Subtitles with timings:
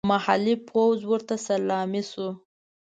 [0.11, 2.29] محلي پوځ ورته سلامي شو.